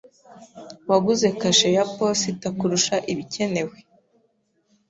Waguze 0.89 1.27
kashe 1.39 1.67
ya 1.75 1.83
posita 1.95 2.47
kuruta 2.57 2.95
ibikenewe.. 3.11 3.75